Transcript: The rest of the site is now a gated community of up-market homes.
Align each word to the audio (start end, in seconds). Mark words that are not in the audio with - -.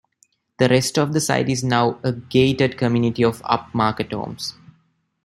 The 0.57 0.67
rest 0.67 0.97
of 0.97 1.13
the 1.13 1.21
site 1.21 1.47
is 1.47 1.63
now 1.63 1.99
a 2.01 2.11
gated 2.11 2.75
community 2.75 3.23
of 3.23 3.39
up-market 3.45 4.11
homes. 4.11 4.55